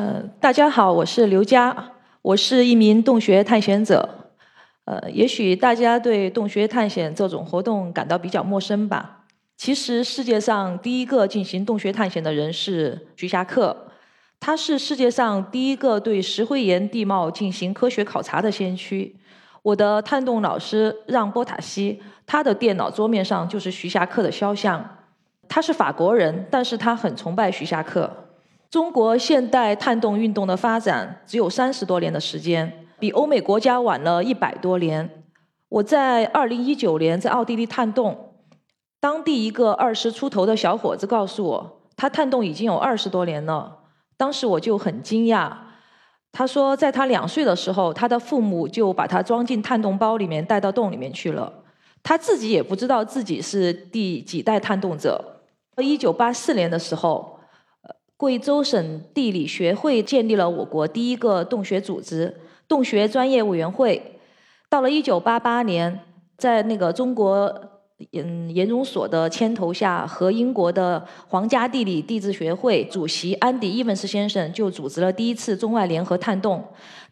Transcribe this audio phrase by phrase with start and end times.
[0.00, 1.92] 呃，大家好，我是刘佳，
[2.22, 4.08] 我是一名洞穴探险者。
[4.86, 9.24] 呃，也许大家对洞穴探险这种活动感到比较陌生吧。
[9.58, 13.76] 其实，世界上第一个进行洞穴探险的人是徐霞客，
[14.40, 19.14] 他是世界上第一个对石灰岩地貌进行科学考察的先驱。
[19.60, 24.82] 我的探洞老师让波塔西，他的电脑桌面上就是徐霞客的肖像。
[25.46, 28.28] 他是法国人，但是他很崇拜徐霞客。
[28.70, 35.24] 中国现代探洞运动的发展只有三十多年的时间，比欧美国家晚了一百多年。
[35.68, 38.34] 我在二零一九年在奥地利探洞，
[39.00, 43.78] 当地一个二十出头的小伙子告诉我，他探洞已经有二十多年了。
[44.16, 45.52] 当时我就很惊讶。
[46.30, 51.52] 他说，在他两岁的时候，他的父母就把他装进探洞包里面带到洞里面去了。
[52.04, 55.40] 他自己也不知道自己是第几代探洞者。
[55.78, 57.39] 一九八四年的时候。
[58.20, 64.20] 贵州省地理学会建立了我国第一个洞穴组织——洞穴专业委员会。
[64.68, 66.00] 到了一九八八年，
[66.36, 67.50] 在那个中国
[68.12, 76.62] 嗯研究所的牵头下，和英国的皇家地理地质学会主席安迪·伊文斯先生就组织了第一次中外联合探洞。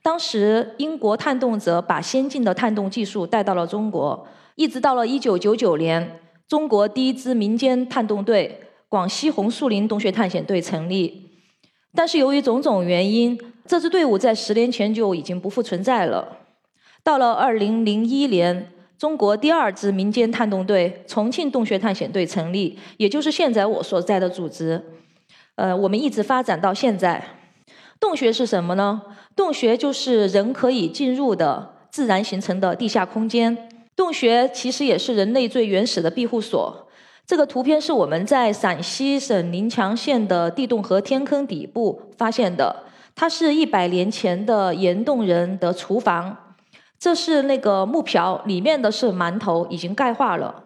[0.02, 4.26] 当时，英国探洞者把先进的探洞技术带到了中国。
[4.56, 8.60] 一直到了一九九九年，中国第一支民间探洞队。
[8.88, 11.30] 广西红树林洞穴探险队成立，
[11.94, 16.38] 但是由于种种原因，这支队伍在十年前就已经不复存在了。
[17.04, 24.82] 到了二零零一年，中国第二支民间探洞队——重庆洞穴探险队成立，也就是现在我所在的组织。
[25.56, 27.22] 呃，我们一直发展到现在。
[28.00, 29.02] 洞穴是什么呢？
[29.36, 33.68] 洞穴就是人可以进入的自然形成的地下空间。
[33.94, 36.87] 洞穴其实也是人类最原始的庇护所。
[37.28, 42.84] 这个图片是我们在陕西省宁强县的地洞河天坑底部发现的，
[43.14, 46.34] 它是一百年前的岩洞人的厨房。
[46.98, 50.64] 这是那个木瓢，里面的是馒头，已经钙化了。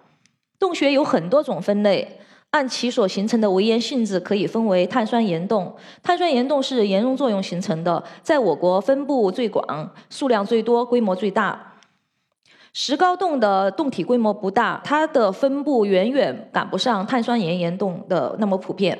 [0.61, 2.21] 洞穴有很多种分类，
[2.51, 5.75] 按其所形成的围岩性质，可以分为碳酸岩洞。
[6.01, 11.72] 碳酸岩洞是岩溶作用形成的，在我国分布最广，数量最多，规模最大。
[12.73, 18.99] 石膏洞的洞体规模不大，它的分布远远赶不上碳酸盐岩洞的那么普遍。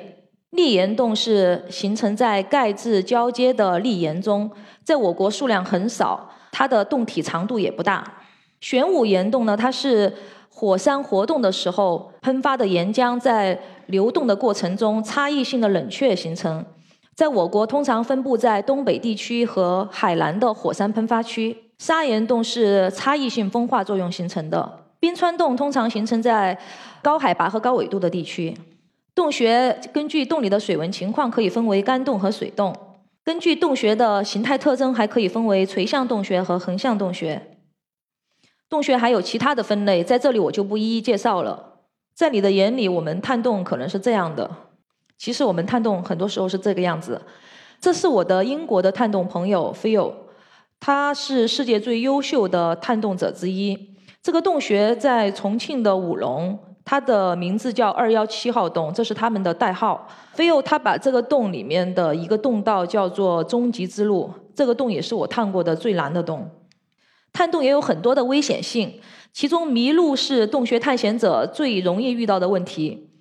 [0.51, 4.49] 砾岩洞是形成在钙质交接的砾岩中，
[4.83, 8.03] 在我国数量很少，它的洞体长度也不大。
[8.61, 10.13] 玄武岩洞呢，它是
[10.49, 16.63] 火山活动的时候喷发的岩浆在流动的过程中差异性的冷却形成，
[17.15, 21.57] 在我国通常分布在东北地区和海南的火山喷发区。
[21.85, 26.57] 砂岩洞是差异性风化作用形成的，冰川洞通常形成在
[27.01, 28.57] 高海拔和高纬度的地区。
[29.13, 32.73] 洞穴根据洞里的水文情况，可以分为干洞和水洞。
[33.25, 37.57] 根据洞穴的形态特征，还可以分为垂向洞穴和横向洞穴。
[38.69, 41.81] 洞穴还有其他的分类，在这里我就不一一介绍了。
[42.15, 44.49] 在你的眼里，我们探洞可能是这样的，
[45.17, 47.21] 其实我们探洞很多时候是这个样子。
[47.81, 50.13] 这是我的英国的探洞朋友 Phil。
[50.85, 53.95] 他是世界最优秀的探洞者之一。
[54.21, 60.05] 这个洞穴在重庆的武隆，它的名字叫二幺七号洞，这是他们的代号。
[60.33, 66.51] 菲欧他把这个洞里面的一个洞道叫做终极之路，这个洞也是我探过的最难的洞。
[67.31, 68.99] 探洞也有很多的危险性，
[69.31, 73.12] 其中迷路是洞穴探险者最容易遇到的问题。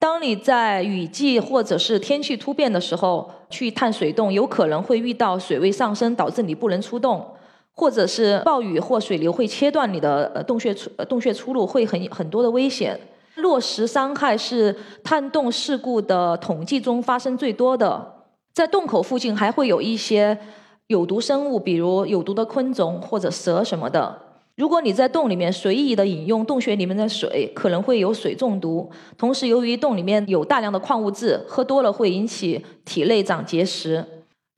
[0.00, 7.26] 当你在雨季或者是天气突变的时候去探水洞，有可能会遇到水位上升，导致你不能出洞，
[7.74, 12.98] 或者是暴雨或水流会切断你的呃洞穴出洞穴出路，会很很多的危险。
[13.34, 18.14] 落石伤害是探洞事故的统计中发生最多的。
[18.52, 20.38] 在洞口附近还会有一些
[20.86, 24.27] 有毒生物，比如有毒的昆虫或者蛇什么的。
[24.58, 28.90] 如果你在洞里面随意的饮用洞穴里面的水，可能会有水中毒。
[29.16, 34.04] 同时，由于洞里面有大量的矿物质，喝多了会引起体内长结石。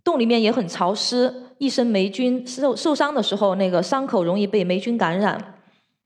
[0.03, 5.57] 洞里面也很潮湿，一身霉菌，受受伤的时候，那个伤口容易被霉菌感染。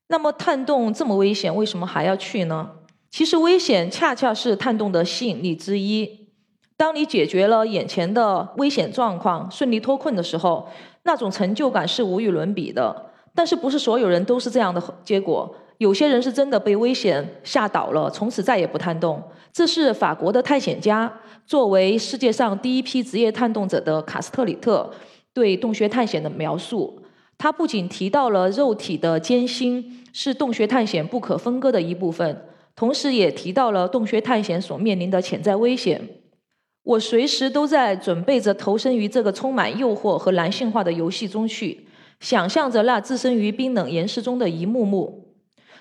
[0.08, 2.70] 那么，探洞这么危险，为什么还要去呢？
[3.12, 6.30] 其实，危险恰恰是探洞的吸引力之一。
[6.76, 10.68] 当你解决了眼前的危险状况，顺利脱困的时候，
[11.04, 13.12] 那种成就感是无与伦比的。
[13.34, 15.54] 但是不是所有人都是这样的结果？
[15.78, 19.22] 有些人是真的被危险吓倒了，从此再也不探洞。
[19.52, 21.12] 这是法国的探险家，
[21.46, 24.88] 作为世界上第一批职业探洞者的卡斯特里特
[25.32, 27.02] 对洞穴探险的描述。
[27.36, 32.44] 他不仅提到了肉体的艰辛是洞穴探险不可分割的一部分，
[32.76, 36.00] 同时也提到了洞穴探险所面临的潜在危险。
[36.84, 41.84] 我随时都在准备着投身于这个充满诱惑和男性化的游戏中去，
[42.20, 45.34] 想象着那置身于冰冷岩石中的一幕幕。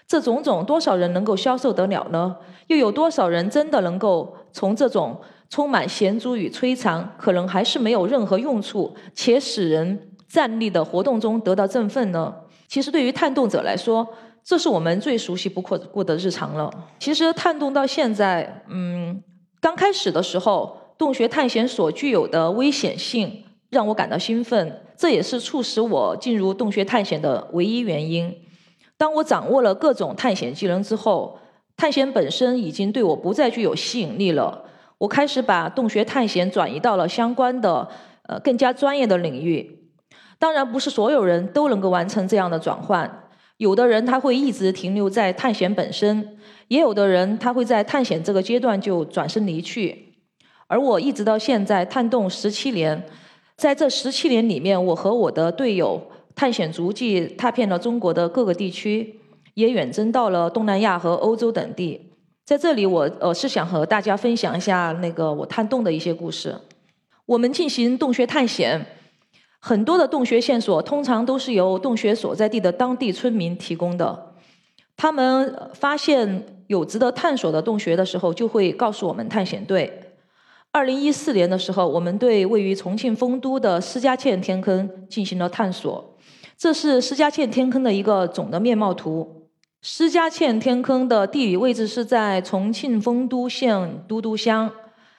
[0.05, 2.35] 这种种，多少人能够消受得了呢？
[2.67, 5.19] 又有多少人真的能够从这种
[5.49, 12.33] 充满险阻与摧残，可能还是没有任何用处且使人站立的活动中得到振奋呢？
[12.67, 14.07] 其实，对于探洞者来说，
[14.43, 16.69] 这是我们最熟悉不过过的日常了。
[16.99, 19.23] 其实，探洞到现在，嗯，
[19.61, 20.77] 刚开始的时候。
[20.95, 23.42] 洞穴探险所具有的危险性
[23.73, 28.33] 让我感到兴奋，这也是促使我进入洞穴探险的唯一原因。
[28.97, 31.37] 当我掌握了各种探险技能之后，
[31.75, 34.63] 探险本身已经对我不再具有吸引力了。
[34.99, 37.89] 我开始把洞穴探险转移到了相关的、
[38.27, 39.89] 呃更加专业的领域。
[40.39, 43.19] 当然，不是所有人都能够完成这样的转换。
[43.57, 46.37] 有的人他会一直停留在探险本身，
[46.67, 50.13] 也有的人他会在探险这个阶段就转身离去。
[50.67, 53.05] 而我一直到现在探洞十七年，
[53.63, 56.05] 在这十七年里面，我和我的队友
[56.35, 59.17] 探险足迹踏遍了中国的各个地区，
[59.53, 62.11] 也远征到了东南亚和欧洲等地。
[62.43, 66.53] 在这里，我呃是想和大家分享一下那个我探洞的一些故事。
[67.25, 68.85] 我们进行洞穴探险，
[69.59, 74.33] 很多的洞穴线索通常都是由洞穴所在地的当地村民提供的。
[74.97, 80.02] 他们发现有值得探索的洞穴的时候，就会告诉我们探险队。
[80.75, 86.17] 二零一四年的时候，我们对位于重庆丰都的施家堑天坑进行了探索。
[86.57, 89.43] 这是施家堑天坑的一个总的面貌图。
[89.83, 94.67] 施家堑天坑的地理位置是在重庆丰都县都督乡，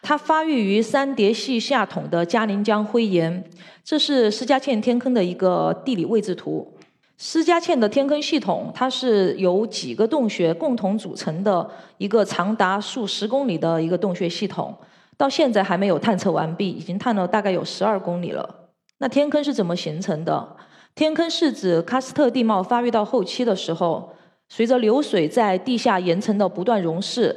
[0.03, 3.49] 它发育于三叠系下统的嘉陵江灰岩。
[3.85, 6.69] 这是施家堑天坑的一个地理位置图。
[7.17, 14.77] 施家堑的天坑系统，它是由几个洞穴共同组成的一个长达数十公里的一个洞穴系统。
[15.16, 18.70] 到现在还没有探测完毕，已经探了大概有十二公里了。
[18.99, 20.56] 那天坑是怎么形成的？
[20.94, 24.14] 天坑是指喀斯特地貌发育到后期的时候，
[24.49, 27.34] 随着流水在地下岩层的不断溶蚀，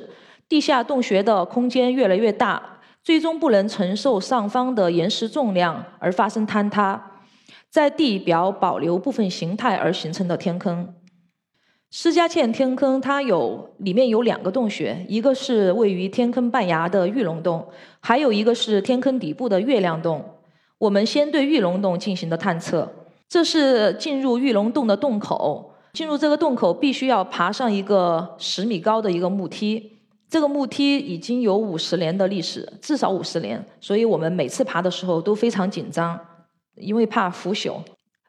[0.47, 7.21] 地下洞穴的空间越来越大，最终不能承受上方的岩石重量而发生坍塌，
[7.69, 10.94] 在地表保留部分形态而形成的天坑。
[11.99, 17.67] 施家堑天坑，它有里面有两个洞穴，一个是位于天坑半崖的玉龙洞，
[18.01, 20.23] 还有一个是天坑底部的月亮洞。
[20.77, 22.88] 我们先对玉龙洞进行的探测，
[23.27, 25.73] 这是进入玉龙洞的洞口。
[25.94, 29.94] 进入这个洞口必须要爬上一个十米高的一个木梯，
[30.29, 36.19] 这个木梯已经有五十年的历史，至少五十年，所以我们每次爬的时候都非常紧张，
[36.75, 37.79] 因为怕腐朽。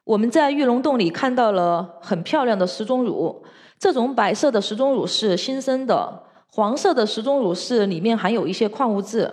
[0.03, 3.43] 我们在玉龙洞里看到了很漂亮的石钟乳，
[3.77, 9.31] 这种白色的石钟乳是新生的，黄色的石钟乳是里面含有一些矿物质。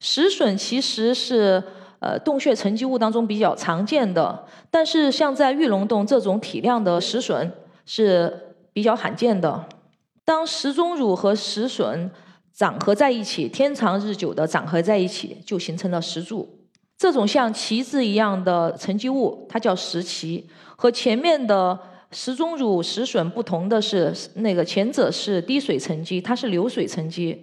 [0.00, 1.62] 石笋其实是
[2.00, 7.52] 呃洞穴沉积物当中比较常见的，但是像在玉龙洞这种体量的石笋
[7.86, 9.64] 是比较罕见的。
[10.24, 12.10] 当石钟乳和石笋
[12.52, 16.63] 长合在一起，天长日久的长合在一起，就形成了石柱。
[17.04, 20.42] 这种像旗子一样的沉积物，它叫石旗。
[20.74, 21.78] 和前面的
[22.10, 27.38] 石钟乳、石笋不同的是，那个前者是滴水沉积，它是流水沉积。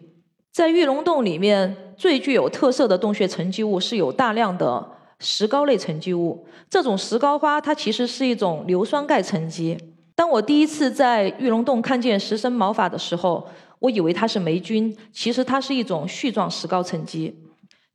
[0.52, 4.84] 在玉龙洞里面，最具有特色的洞穴沉积物是有大量的
[5.20, 6.44] 石膏类沉积物。
[6.68, 9.78] 这种石膏花，它其实是一种硫酸钙沉积。
[10.16, 17.38] 当我第一次在玉龙洞看见石生毛发的时候，我以为它是霉菌，其实它是一种絮状石膏沉积。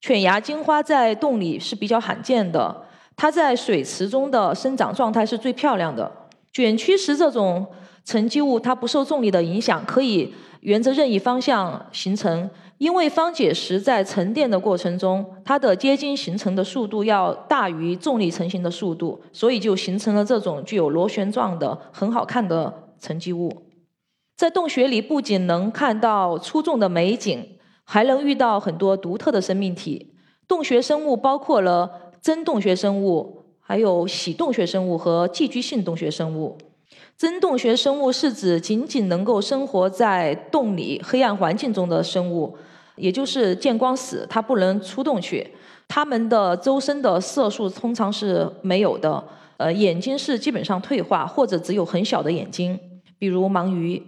[0.01, 2.85] 犬牙金花在洞里是比较罕见的，
[3.17, 6.11] 它在水池中的生长状态是最漂亮的。
[6.53, 7.67] 卷曲石这种
[8.05, 12.49] 沉积物，它不受重力的影响，可以沿着任意方向形成。
[12.79, 23.51] 因为方解石在沉淀的过程中，它的结晶形成的速度要大于重力成型的速度，所以就形成了这种具有螺旋状的很好看的沉积物。
[24.37, 27.56] 在洞穴里，不仅能看到出众的美景。
[27.87, 30.13] 还能遇到很多独特的生命体。
[30.47, 36.59] 洞穴生物包括了真洞穴生物，还有喜洞穴生物和寄居性洞穴生物。
[37.17, 42.57] 真洞穴生物是指仅仅能够生活在洞里黑暗环境中的生物，
[42.97, 45.47] 也就是见光死，它不能出洞去。
[45.89, 49.25] 它们的周身的色素通常是没有的，
[49.57, 52.79] 呃，眼睛是基本上退化或者只有很小的眼睛，
[53.19, 54.03] 比如盲鱼。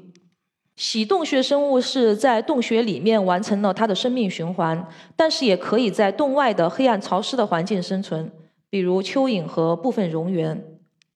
[0.79, 8.31] 喜洞穴生物是在洞穴里面完成了它的生命循环，但是也可以在洞外的黑暗潮湿的环境生存，
[8.71, 10.57] 比如蚯蚓和部分蝾螈。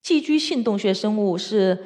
[0.01, 1.77] 寄居性洞穴生物是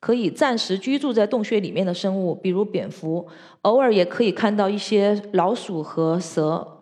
[0.00, 3.26] 可以暂时居住在洞穴里面的生物，比如蝙蝠，
[3.60, 6.78] 偶尔也可以看到一些老鼠和蛇。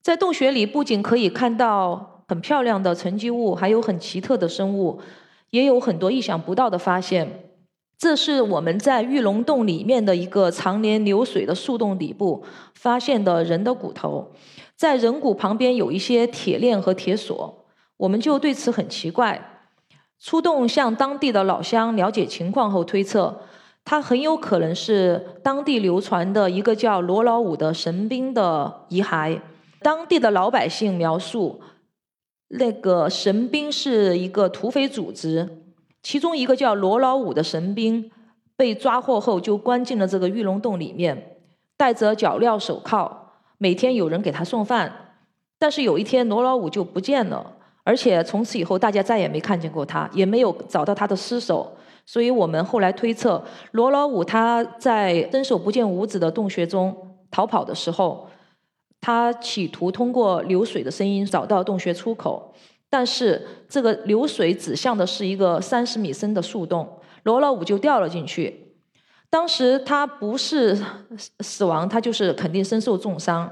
[0.00, 5.00] 在洞穴里不仅可以看到很漂亮的沉积物，还有很奇特的生物，
[5.50, 7.49] 也有很多意想不到的发现。
[8.00, 12.42] 这是我们在玉龙洞里面的一个常年流水的树洞底部
[12.72, 14.32] 发现的人的骨头，
[14.74, 17.66] 在人骨旁边有一些铁链和铁锁，
[17.98, 19.66] 我们就对此很奇怪。
[20.18, 23.42] 出动向当地的老乡了解情况后推测，
[23.84, 29.38] 它很有可能是当地流传的一个叫罗老五的神兵的遗骸。
[29.82, 31.60] 当地的老百姓描述，
[32.48, 35.59] 那个神兵是一个土匪组织。
[36.02, 38.10] 其中一个叫罗老五的神兵
[38.56, 41.36] 被抓获后，就关进了这个玉龙洞里面，
[41.76, 43.10] 戴着脚镣手铐，
[43.58, 45.16] 每天有人给他送饭。
[45.58, 47.54] 但是有一天，罗老五就不见了，
[47.84, 51.76] 而且从此以后，大家再也没看见过他，也没有找到他的尸首。
[52.06, 56.96] 所以我们后来推测，罗老五他在伸手不见五指的洞穴中
[57.30, 58.26] 逃跑的时候，
[59.00, 62.54] 他企图通过流水的声音找到洞穴出口。
[62.90, 68.74] 但是这个流水指向的是一个三十米深的树洞，罗老五就掉了进去。
[69.30, 70.76] 当时他不是
[71.38, 73.48] 死亡，他就是肯定身受重伤。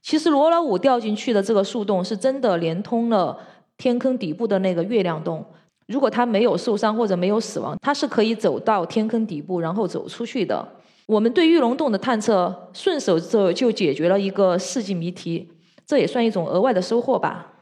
[0.00, 3.36] 其实罗老五掉进去的这个树洞是真的连通了
[3.76, 5.44] 天坑底部的那个月亮洞。
[5.88, 10.66] 如果他没有受伤或者没有死亡，他是可以走到天坑底部然后走出去的。
[11.06, 15.50] 我们对玉龙洞的探测，顺手就就解决了一个世纪谜题，
[15.84, 17.54] 这也算一种额外的收获吧。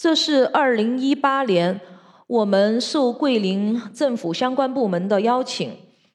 [0.00, 1.80] 这是二零一八年，
[2.28, 5.72] 我们受桂林政府相关部门的邀请，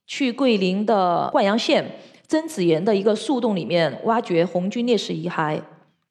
[0.07, 1.83] 去桂林的灌阳县
[2.25, 5.59] 曾子岩的一个树洞里面挖掘红军烈士遗骸。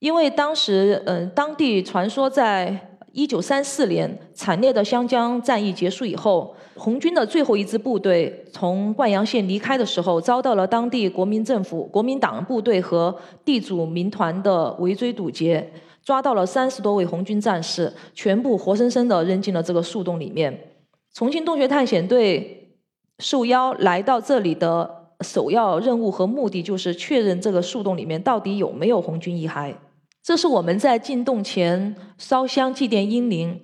[0.00, 15.72] 因为当时，嗯，当地传说在一九三四年惨烈的湘江战役结束以后，红军的最后一支部队从灌阳县离开的时候，遭到了当地国民政府、国民党部队和地主民团的围追堵截。
[16.04, 20.76] 抓到了三十多位红军战士，全部活生生的扔进了这个树洞里面。
[21.14, 22.76] 重庆洞穴探险队
[23.18, 29.74] 受邀来到这里的首要任务和目的，就是确认这个树洞里面到底有没有红军遗骸。
[30.22, 33.60] 这是我们在进洞前烧香祭奠英灵，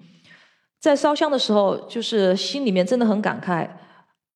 [0.81, 3.69] 在烧香的时候，就是心里面真的很感慨，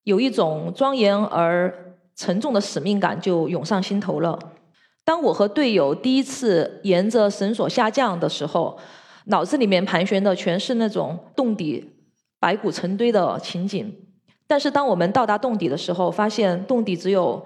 [0.03, 4.37] 有一种庄严而沉重的使命感就涌上心头了。
[5.05, 8.77] 当我和队友第一次沿着绳索下降的时候，
[9.25, 11.91] 脑子里面盘旋的全是那种洞底
[12.39, 13.93] 白骨成堆的情景。
[14.47, 17.45] 但是当我们到达洞底的时候，发现洞底只有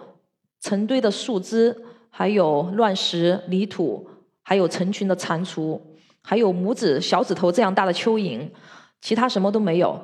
[0.61, 1.75] 成堆的树枝，
[2.09, 4.07] 还有乱石、泥土，
[4.43, 5.79] 还有成群的蟾蜍，
[6.23, 8.49] 还有拇指、小指头这样大的蚯蚓，
[9.01, 9.99] 其他什么都没有。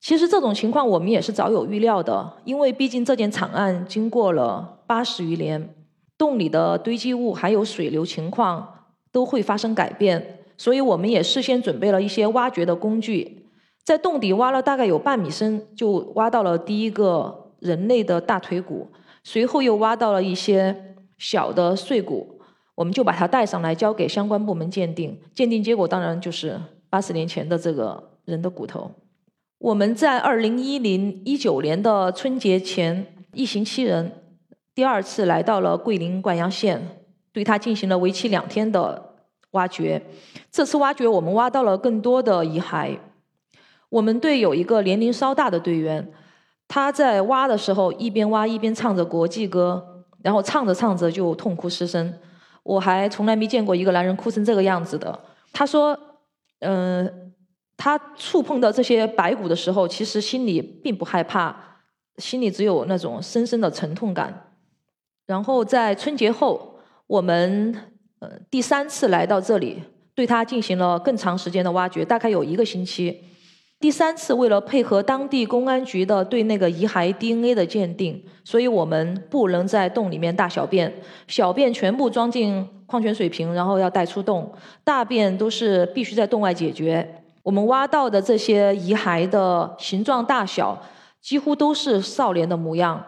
[0.00, 5.74] 其实这种情况我们也是早有预料的，因为毕竟这件惨案经过了八十余年。
[6.16, 13.46] 洞里的堆积物还有水流情况都会发生改变，所以我们也事先准备了一些挖掘的工具，
[13.84, 18.88] 在洞底挖了大概有半米深，就挖到了第一个人类的大腿骨，
[19.24, 22.40] 随后又挖到了一些小的碎骨，
[22.76, 28.90] 我们就把它带上来交给相关部门鉴定，鉴定结果当然就是八十年前的这个人的骨头。
[29.58, 34.12] 我们在二零一零一九年的春节前一行七人。
[34.74, 37.00] 第二次来到了桂林灌阳县，
[37.32, 39.14] 对他进行了为期两天的
[39.52, 40.02] 挖掘。
[40.50, 42.98] 这次挖掘，我们挖到了更多的遗骸。
[43.88, 46.12] 我们队有一个年龄稍大的队员，
[46.66, 52.12] 他在挖的时候一边挖一边唱着国际歌，然后唱着唱着就痛哭失声。
[52.64, 55.16] 我还从来没见过一个男人哭成这个样子的。
[55.52, 55.96] 他说
[56.58, 57.32] ：“嗯，
[57.76, 61.54] 他触碰到这些白骨的时候，其实心里并不害怕，
[62.16, 64.50] 心里只有那种深深的沉痛感。”
[65.26, 67.74] 然后在春节后，我们
[68.20, 69.82] 呃第三次来到这里，
[70.14, 73.24] 对它进行了更长时间的挖掘，大概有一个星期。
[73.80, 80.90] 第三次为了配合当地公安局的对那个遗骸 DNA 的鉴定，所以我们不能在洞里面大小便，
[81.26, 84.50] 小便全部装进矿泉水瓶，然后要带出洞，
[84.84, 87.22] 大便都是必须在洞外解决。
[87.42, 90.80] 我们挖到的这些遗骸的形状大小，
[91.20, 93.04] 几乎都是少年的模样。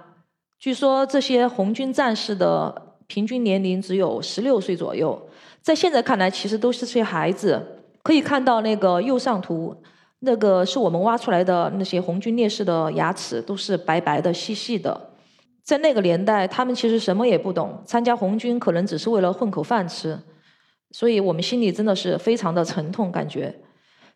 [0.59, 5.29] 据说这些红军战士的平均年龄只有十六岁左右，
[5.61, 7.83] 在现在看来，其实都是些孩子。
[8.03, 9.77] 可以看到那个右上图，
[10.21, 15.11] 那个是我们挖出来的那些红军烈士的牙齿，都是白白的、细细的。
[15.63, 20.19] 在那个年代，他们其实什么也不懂，参加红军可能只是为了混口饭吃。
[20.93, 23.55] 所以我们心里真的是非常的沉痛，感觉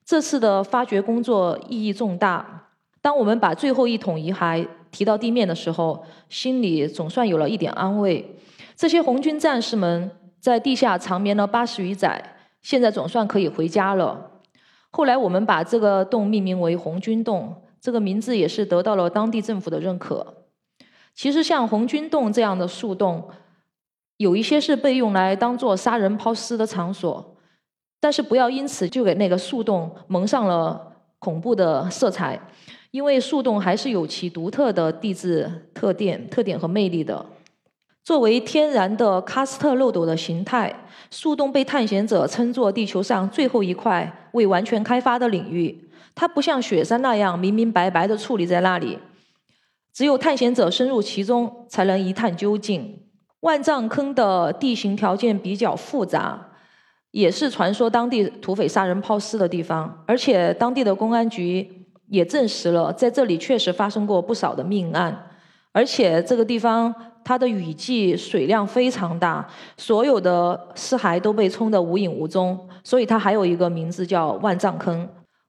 [0.05, 2.69] 这次的发掘工作意义重大。
[3.03, 4.67] 当我们把最后一桶遗骸。
[4.91, 8.37] 提到地面的时候，心里总算有了一点安慰。
[8.77, 14.31] 这些红军战士们在地下长眠了八十余载，现在总算可以回家了。
[14.91, 20.35] 后来我们把这个洞命名为红军洞，这个名字也是得到了当地政府的认可。
[21.15, 23.29] 其实像红军洞这样的树洞，
[24.17, 27.37] 有一些是被用来当做杀人抛尸的场所，
[28.01, 32.41] 但是不要因此就给那个树洞蒙上了恐怖的色彩，
[32.91, 37.25] 因为树洞还是有其独特的地质特点、特点和魅力的。
[38.03, 40.75] 作为天然的喀斯特漏斗的形态，
[41.11, 45.89] 树洞被探险者称作地球上最后一块未完全开发的领域。
[46.15, 48.99] 它不像雪山那样明明白白的矗立在那里，
[49.93, 52.99] 只有探险者深入其中，才能一探究竟。
[53.41, 56.49] 万丈坑的地形条件比较复杂，
[57.13, 61.80] 也是传说当地土匪杀人抛尸的地方，而且当地的公安局
[62.11, 65.31] 也证实了，在这里确实发生过不少的命案，
[65.73, 66.95] 而且这个地方。
[67.23, 75.07] 它的雨季水量非常大，所有的尸骸都被冲得无影无踪，所以它还有一个名字叫万丈坑。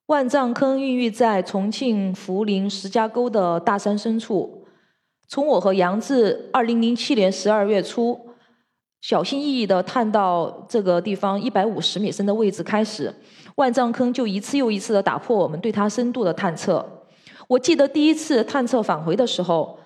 [0.08, 4.68] 万丈坑孕育在重庆涪陵石家沟的大山深处。
[5.30, 8.20] 从我和杨志二零零七年十二月初
[9.00, 13.12] 小心翼翼地探到这个地方一百五十米深的位置开始，
[13.56, 16.86] 万丈坑就一次又一次地打破我们对它深度的探测。
[17.48, 19.78] 我记得第一次探测返回的时候。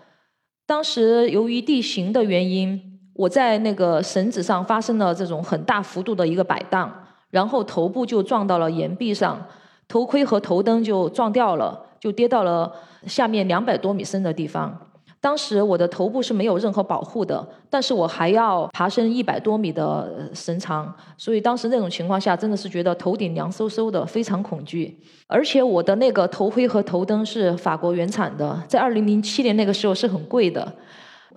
[0.68, 6.92] 当时由于地形的原因，我在那个绳子上发生了这种很大幅度的一个摆荡，
[7.30, 9.46] 然后头部就撞到了岩壁上，
[9.88, 12.74] 头盔和头灯就撞掉了，就跌到了
[13.06, 14.76] 下面两百多米深的地方。
[15.26, 25.02] 当时我的头部是没有任何保护的，但是我还要爬升一百多米的绳长，所以当时那种情况下真的是觉得头顶凉飕飕的，非常恐惧。
[25.26, 30.72] 而且我的那个头盔和头灯是法国原产的，在二零零七年那个时候是很贵的，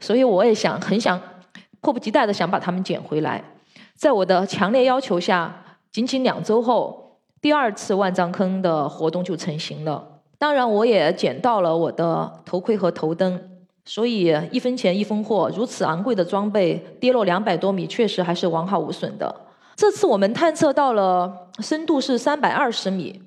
[0.00, 1.18] 所以我也想很想
[1.80, 3.42] 迫不及待的想把它们捡回来。
[3.94, 10.20] 在我的强烈要求下，仅仅两周后，第二次万丈坑的活动就成型了。
[10.36, 13.40] 当然，我也捡到了我的头盔和头灯。
[13.88, 19.34] 所以一分钱一分货，如此昂贵的装备跌落两百多米，确实还是完好无损的。
[19.74, 23.22] 这次我们探测到了深度是三百二十米，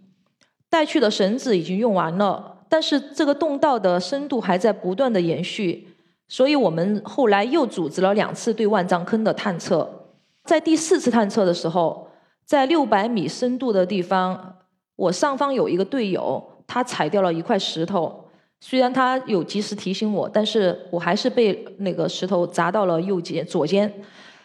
[0.69, 5.95] 带去的绳子已经用完了，但是这个洞道的深度还在不断的延续，
[6.27, 10.11] 所以我们后来又组织了两次对万丈坑的探测。
[10.43, 12.07] 在第四次探测的时候，
[12.45, 14.57] 在六百米深度的地方，
[14.95, 18.20] 我上方有一个队友，他踩掉了一块石头。
[18.63, 23.91] 虽然他有及时提醒我，但是我还是被那个石头砸到了右肩、左肩，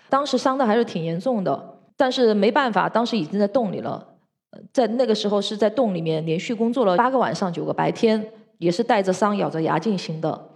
[0.09, 1.75] 当时伤的还是挺严重的。
[1.99, 4.07] 但是没办法，当时已经在洞里了，
[4.73, 8.27] 在那个时候是在洞里面连续工作了八个晚上、九个白天，
[8.57, 10.49] 也是带着伤、咬着牙进行的。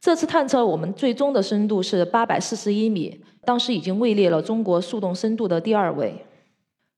[0.00, 6.25] 这次探测我们最终的深度是八百四十一米，当时已经位列了中国速洞深度的第二位。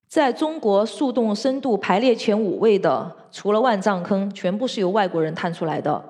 [0.09, 6.03] 在中国树洞深度排列前五位的，除了万丈坑，全部是由外国人探出来的。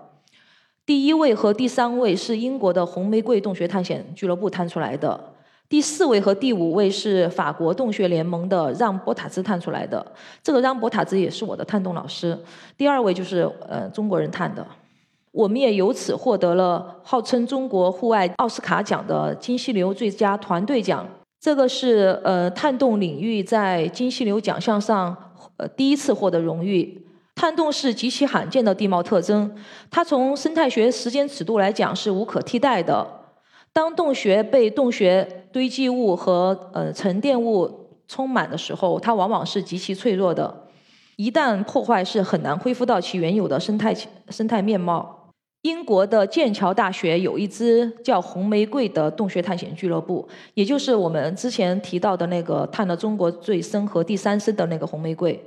[0.86, 5.20] 第一位和第三位是英国的红玫瑰洞穴探险俱乐部探出来的。
[5.68, 10.04] 第四位和第五位是法国洞穴联盟的让波塔兹探出来的。
[10.42, 12.38] 这个让波塔兹也是我的探洞老师。
[12.76, 14.64] 第二位就是呃中国人探的。
[15.32, 21.04] 我们也由此获得了号称中国户外奥斯卡奖的金犀牛最佳团队奖。
[21.40, 25.16] 这个是呃探洞领域在金犀牛奖项上
[25.56, 27.06] 呃第一次获得荣誉。
[27.34, 29.54] 探洞是极其罕见的地貌特征，
[29.90, 33.06] 它从生态学时间尺度来讲是无可替代的。
[33.72, 40.64] 当洞穴被洞穴堆积物和呃沉淀物充满的时候，它往往是极其脆弱的，
[41.14, 43.94] 一旦破坏是很难恢复到其原有的生态
[44.30, 45.17] 生态面貌。
[45.62, 55.38] 英国的剑桥大学有一支叫“红玫瑰”的洞穴探险俱乐部，也就是我们之前提到的那个探了中国最深和第三深的那个红玫瑰。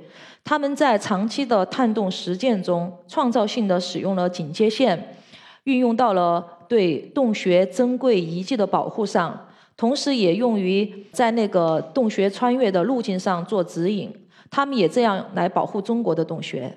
[0.44, 5.16] 他们在长期的探洞实践中，创造性的使用了警戒线，
[5.64, 9.48] 运用到了对洞穴珍贵遗迹的保护上，
[9.78, 14.12] 同时也用于在那个洞穴穿越的路径上做指引。
[14.50, 16.76] 他们也这样来保护中国的洞穴。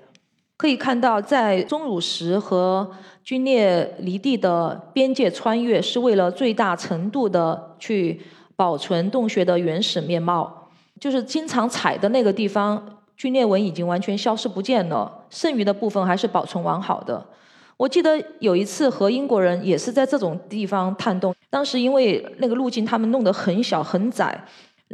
[0.58, 2.90] 可以看到，在钟乳石和
[3.28, 8.22] 龟裂离地的边界穿越，是为了最大程度的去
[8.56, 10.70] 保存洞穴的原始面貌。
[11.00, 17.26] 就是经常踩的那个地方，龟裂纹已经完全消失不见了，剩余的部分还是保存完好的。
[17.76, 24.46] 我记得有一次和英国人也是在这种地方探洞，当时因为那个路径他们弄得很小很窄。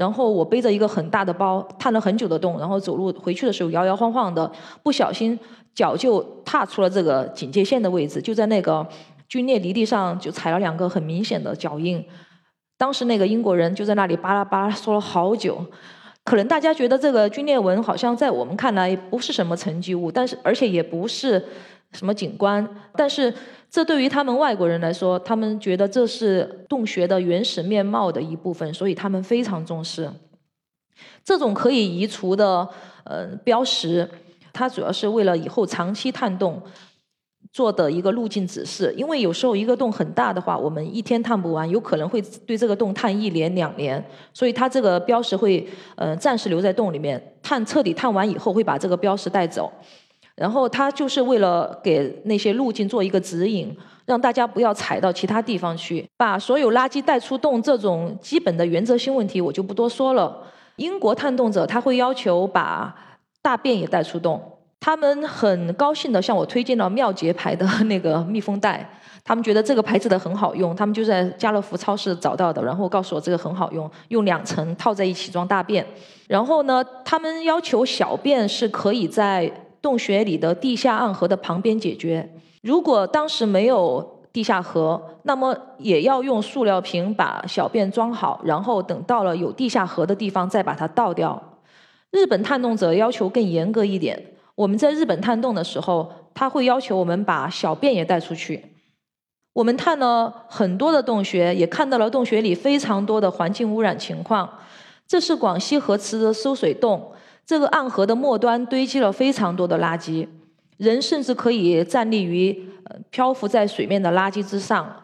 [0.01, 5.37] 然后我背着一个很大的包，探了很久的洞，然后走路回去的时候摇摇晃晃的，不小心
[5.75, 8.83] 脚就踏出了这个警戒线的位置，就在那个
[9.31, 12.03] 龟裂离地上就踩了两个很明显的脚印。
[12.79, 15.63] 当时那个英国人就在那里巴拉巴拉说了好久。
[16.23, 21.43] 可能大家觉得这个龟裂纹好像在我们看来不是什么沉积物，但是而且也不是
[21.93, 23.33] 什么景观，但是
[23.71, 30.11] 这对于他们外国人来说，他们觉得这是洞穴的原始面貌的一部分，所以他们非常重视
[31.23, 32.67] 这种可以移除的
[33.05, 34.07] 呃标识。
[34.53, 36.61] 它主要是为了以后长期探洞。
[37.53, 44.01] 做的一个路径指示，因为有时候一个洞很大的话，我们一天探不完，有可能会对这个洞探一年两年，
[44.33, 49.69] 所以它这个标识会呃暂时留在洞里面，探彻底探完以后会把这个标识带走，
[50.41, 60.35] 然后他就是为了给那些路径做一个指引，让大家不要踩到其他地方去，把所有垃圾带出洞这种基本的原则性问题我就不多说了。
[60.77, 62.95] 英国探洞者他会要求把
[63.43, 64.41] 大便也带出洞。
[64.79, 68.89] 他们很高兴的向我推荐了妙洁牌的那个密封袋，
[69.23, 75.85] 他们觉得这个牌子的很好用，他们就在家乐福超市找到的，然后告诉我这个很好用，用两层套在一起装大便。
[76.27, 82.29] 然后呢，他们要求小便是可以在洞穴里的地下暗河的旁边解决。
[82.61, 91.41] 如果当时没有地下河，那么也要用塑料瓶把小便装好，然后等到了有地下河的地方再把它倒掉。
[92.11, 94.33] 日本探洞者要求更严格一点。
[94.55, 98.63] 我们在日本探洞的时候，他会要求我们把小便也带出去。
[99.53, 104.47] 我们探了很多的洞穴，也看到了洞穴里非常多的环境污染情况。
[105.07, 107.11] 这是广西河池的收水洞，
[107.45, 110.27] 这个暗河的末端堆积了非常多的垃圾，
[110.77, 112.69] 人甚至可以站立于
[113.09, 114.95] 漂浮在水面的垃圾之上。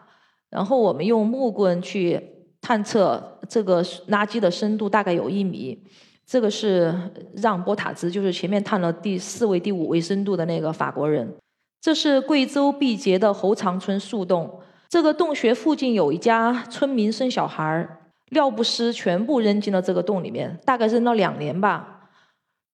[0.50, 2.20] 然后我们用木棍去
[2.60, 5.84] 探测这个垃圾的深度，大概有一米。
[6.26, 6.94] 这个是
[7.36, 11.34] 让波塔兹，就是前面探了第四位、第五位深度的那个法国人。
[11.80, 17.98] 这是贵州毕节的侯长村树洞，这个洞穴附近有一家村民生小孩儿，
[18.30, 21.97] 尿不湿全部扔进了这个洞里面，大概扔了两年吧，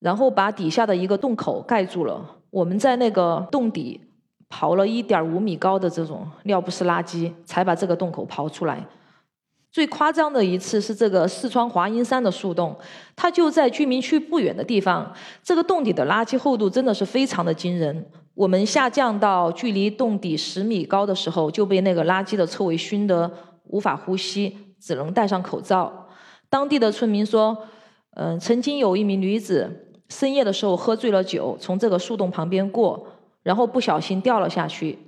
[0.01, 2.37] 然后把底下的一个洞口盖住了。
[2.51, 4.01] 我们在那个洞底
[4.49, 8.87] 刨了一点五米高的这种尿不湿垃圾，才把这个洞口刨出来。
[9.73, 12.77] 最夸张的一次是这个四川华阴山的树洞，
[13.17, 15.13] 它就在居民区不远的地方。
[15.43, 18.07] 这个洞底的垃圾厚度真的是非常的惊人。
[18.35, 23.29] 我们下降到距离洞底十米高的时候，就被那个垃圾的臭味熏得
[23.65, 26.07] 无法呼吸，只能戴上口罩。
[26.49, 27.59] 当地的村民说，
[28.15, 33.07] 嗯，曾经有一名女子深夜的时候喝醉了酒，从这个树洞旁边过，
[33.43, 34.99] 然后不小心掉了下去。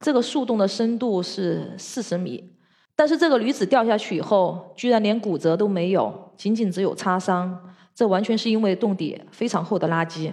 [0.00, 2.50] 这个树洞的深度是四十米。
[2.96, 7.58] 但是这个女子掉下去以后，居然连骨折都没有，仅仅只有擦伤。
[7.94, 10.30] 这完全是因为洞底非常厚的垃圾。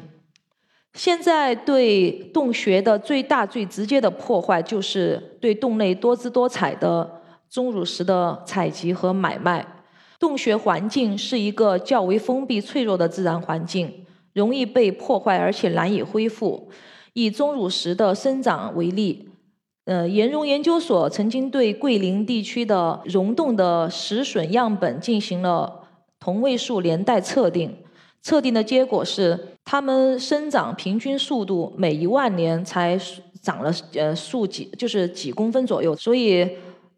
[0.94, 9.77] 现在对洞穴的最大、最直接的破坏，就是对洞内多姿多彩的钟乳石的采集和买卖。
[10.20, 16.70] 洞穴环境是一个较为封闭、脆弱的自然环境，容易被破坏，而且难以恢复。
[17.14, 19.30] 以钟乳石的生长为例。
[19.86, 25.88] 呃，岩溶研究所曾经对桂林地区的溶洞的石笋样本进行了
[26.20, 27.74] 同位素连带测定，
[28.22, 33.00] 测定的结果是，它们生长平均速度每一万年才
[33.42, 35.96] 长了呃数几，就是几公分左右。
[35.96, 36.58] 所以，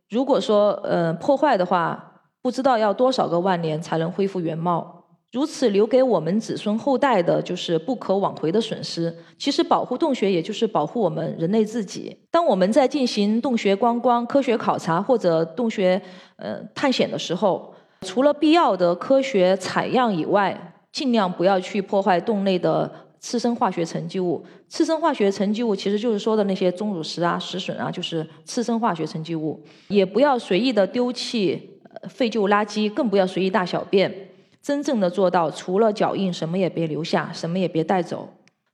[0.10, 2.09] 如果说呃破坏的话，
[2.42, 4.96] 不知道要多少个万年才能恢复原貌。
[5.32, 9.16] 如此留给我们子孙后代的，就是不可挽回的损失。
[9.38, 12.18] 其实，保护洞穴也就是保护我们人类自己。
[12.32, 16.02] 当我们在进行洞穴观光、科学考察或者洞穴
[16.38, 17.72] 呃探险的时候，
[18.02, 24.44] 除了必要的科学采样以外，尽量不要去破坏洞内的次生化学沉积物。
[24.68, 29.64] 次生化学沉积物其实就是说的那些钟乳石啊、石笋啊，就是次生化学沉积物。
[29.90, 31.79] 也不要随意的丢弃
[32.10, 34.30] 废旧垃圾，更不要随意大小便。
[34.62, 38.30] 真正的做到，除了脚印，什么也别留下，什么也别带走。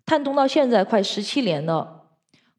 [0.05, 2.03] 探洞到现在快十七年了，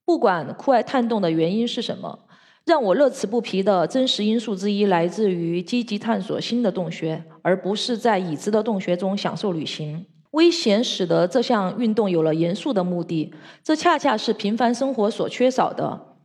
[0.04, 2.20] 不管酷爱探洞的原因是什么，
[2.64, 10.06] 让我乐此不疲的真实因素之一，来自于积极探索新的洞穴，而不是在已知的洞穴中享受旅行。
[10.32, 16.15] 危险使得这项运动有了严肃的目的，这恰恰是平凡生活所缺少的。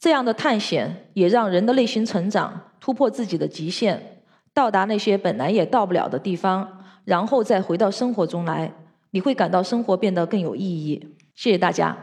[0.00, 4.22] 这样的探险也让人的内心成长，突破自己的极限。
[4.54, 6.66] 到达那些本来也到不了的地方，
[7.04, 8.72] 然后再回到生活中来，
[9.10, 11.16] 你会感到生活变得更有意义。
[11.34, 11.94] 谢谢大家。